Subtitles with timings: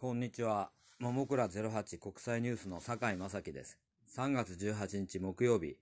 [0.00, 0.70] こんにちは。
[0.98, 3.78] ももくら08国際ニュースの酒井正樹です。
[4.16, 5.76] 3月18日木曜日。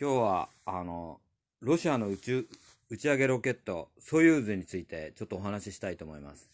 [0.00, 1.20] 今日は、あの、
[1.60, 2.48] ロシアの宇宙、
[2.88, 6.48] 打ち上げロケット、ソユーズについてちょっとお話ししたいと思います。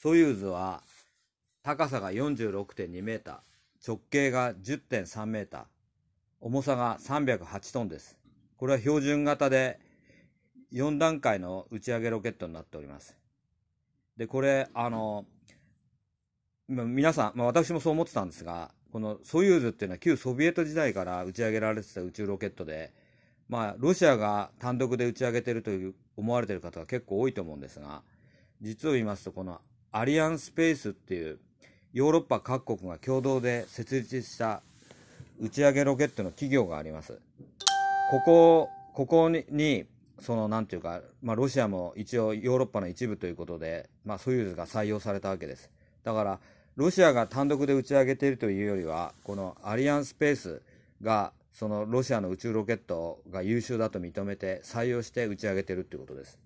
[0.00, 0.82] ソユーズは、
[1.62, 5.64] 高さが46.2メーター、直径が10.3メーター、
[6.40, 8.16] 重さが308トンです。
[8.56, 9.78] これは標準型で
[10.72, 13.21] 4段階の打ち上げロケットになっております。
[14.16, 15.24] で、これ、あの、
[16.68, 22.92] 皆さん、まあ、私もそう思ってたんですが、このソユーズっていうのは旧ソビエト時代から打ち上げられてた宇宙ロケットで、
[23.48, 28.02] まあ、ロシアが単独で打ち上げてるという思われてる方が結構多いと思うんですが、
[28.60, 31.38] 実を言いますと、このアリアンスペースっていう
[31.92, 34.62] ヨーロッパ各国が共同で設立した
[35.40, 37.18] 打ち上げロケットの企業があります。
[38.10, 39.86] ここ、ここに、
[40.22, 45.70] その、なんていうか、まあ、ロシアも一応ヨーロッパの一部ということで、まあ、ソユーズが採用されたわけです。
[46.04, 46.40] だから、
[46.76, 50.62] ロシアが単独で打ち上げているというよりは、このアリアンスペース
[51.02, 56.38] が、そのロシアの宇宙ロケットが優秀だと認めて採用して打ち上げているということです。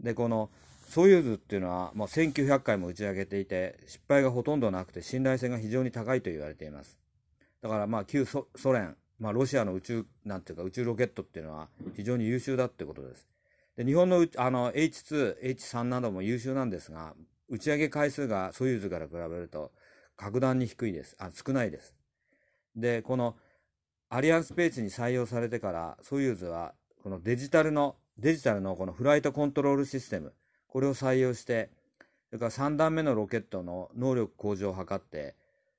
[0.00, 0.48] で、この
[0.88, 6.96] ソユーズっていうのは、もう1900回も打ち上げていて、失敗がほとんどなくて信頼性が非常に高いと言われています。
[7.60, 13.26] だからまあ旧ソ連、まあ、ロシアの宇宙、なんていうか宇宙ロケットっていうのは非常に優秀だってことです。
[13.76, 17.14] で、日本のあの H2、H3 なども優秀なんですが、
[17.48, 19.72] 打ち上げ回数がソユーズから比べると
[20.16, 21.16] 格段に低いです。
[21.18, 21.94] あ、少ないです。
[22.76, 23.36] で、この
[24.08, 30.32] アリアンスペースに採用されてから、ソユーズはこのデジタルの、デジタルのこのフライトコントロールシステム、
[30.68, 31.70] これを採用して、
[32.30, 35.34] それから3段目のロケットの能力向上を図って、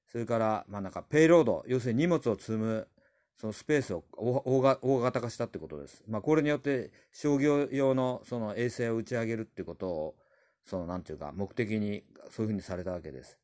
[0.08, 2.88] それから、まあなんかペイロード、要するに荷物を積む、
[3.36, 6.03] そのスペースを大型化したってことです。
[6.08, 10.16] まあこれによって商業用のその衛星を打ち上げるってことを、
[10.64, 13.38] そのなんていうか目的にそういうふうにされたわけです。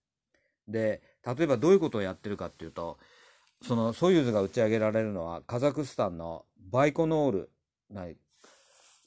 [0.68, 2.98] で、例えばどういうことをやってるかっていうと、
[3.62, 7.52] そのソユーズが打ち上げられるのはカザフスタンのバイコノール、
[7.90, 8.18] ない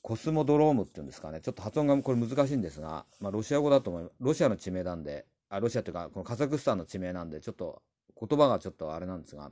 [0.02, 1.40] コスモドロームっていうんですかね。
[1.40, 4.14] ちょっと発音がこれ難しいんですが、まあロシア語だと思います。
[4.20, 7.82] ロシアの地名なんで、あ、ロシアというか、このカザフスタンの地名なんで、ちょっと
[8.20, 9.50] 言葉がちょっとあれなんですが、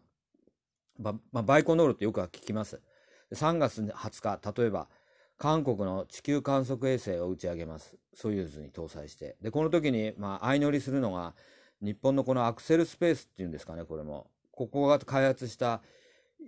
[1.03, 2.81] まあ、バイコノールってよくは聞きます。
[3.33, 4.89] 3月20日、例えば、
[5.39, 7.97] 韓国の地球観測衛星を打ち上げます。
[8.15, 9.37] ソユーズに搭載して。
[9.41, 11.35] で、この時に、まあ、相乗りするのが、
[11.81, 14.31] 日本のこのアクセルスペースっていうんですかね、これも。
[14.53, 15.83] ここが開発した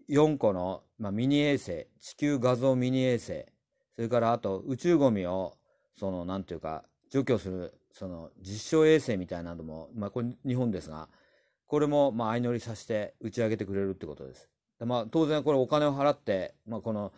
[0.09, 3.47] 4個の、まあ、ミニ衛星、地球画像ミニ衛星、
[3.95, 5.57] それからあと宇宙ゴミを、
[5.99, 11.09] その、なんていうか、除去する、その、実証衛星みたいなのも、まあ、これ日本ですが、
[11.67, 14.49] これも、まあ、相乗りさせて打ち上げてくれるってことです。
[14.81, 17.13] まあ、当然これお金を払って、まあ、この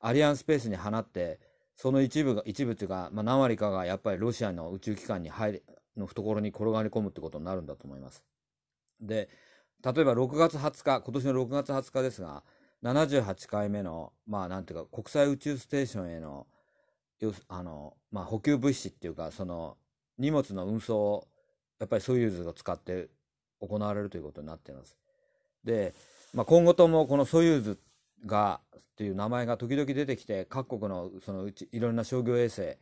[0.00, 1.38] アリアンスペースに放って、
[1.74, 5.62] その一部が、一部っていうか、まあ、何割かがやっぱりロシアの宇宙機関に入、
[5.96, 8.24] の懐に転がり込むってことになるんだと思います。
[9.00, 9.28] で、
[9.82, 12.42] 例えば6月20日、今年の6月20日ですが、
[12.82, 16.46] 78回目の、まあなんていうか、国際宇宙ステーションへの、
[17.48, 19.76] あの、まあ補給物資っていうか、その
[20.18, 21.28] 荷物の運送を、
[21.78, 23.08] やっぱりソユーズを使って
[23.60, 24.96] 行われるということになっています。
[25.64, 25.94] で、
[26.34, 27.78] まあ今後ともこのソユーズ
[28.26, 32.76] が、っていう名前が時々出てきて、各国のそのうち、いろんな商業衛星、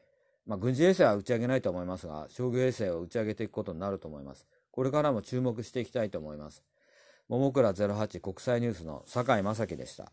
[0.47, 4.47] まあ軍事衛星は打ち上げないと思いますが、商業衛星を打ち上げていくことになると思います。
[4.71, 6.63] これからも注目していきたいと思います。
[7.29, 10.13] ももくら08国際ニュースの酒井正樹でした。